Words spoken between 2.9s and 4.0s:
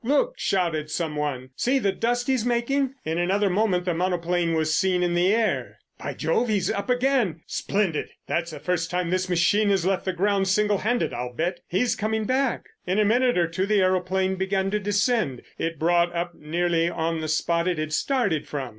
In another moment the